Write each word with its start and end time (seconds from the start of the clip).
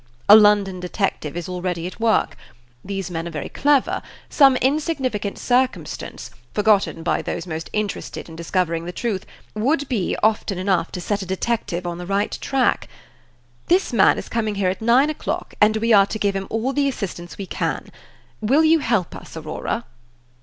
A 0.27 0.35
London 0.35 0.79
detective 0.79 1.37
is 1.37 1.47
already 1.47 1.85
at 1.85 1.99
work. 1.99 2.35
These 2.83 3.11
men 3.11 3.27
are 3.27 3.31
very 3.31 3.49
clever; 3.49 4.01
some 4.31 4.57
insignificant 4.57 5.37
circumstance, 5.37 6.31
forgotten 6.55 7.03
by 7.03 7.21
those 7.21 7.45
most 7.45 7.69
interested 7.71 8.27
in 8.27 8.35
discovering 8.35 8.85
the 8.85 8.91
truth, 8.91 9.27
would 9.53 9.87
be 9.87 10.17
often 10.23 10.57
enough 10.57 10.91
to 10.93 11.01
set 11.01 11.21
a 11.21 11.25
detective 11.27 11.85
on 11.85 11.99
the 11.99 12.07
right 12.07 12.35
track. 12.41 12.87
This 13.67 13.93
man 13.93 14.17
is 14.17 14.27
coming 14.27 14.55
here 14.55 14.71
at 14.71 14.81
nine 14.81 15.11
o'clock, 15.11 15.53
and 15.61 15.77
we 15.77 15.93
are 15.93 16.07
to 16.07 16.17
give 16.17 16.35
him 16.35 16.47
all 16.49 16.73
the 16.73 16.89
assistance 16.89 17.37
we 17.37 17.45
can. 17.45 17.89
Will 18.41 18.63
you 18.63 18.79
help 18.79 19.15
us, 19.15 19.37
Aurora?" 19.37 19.85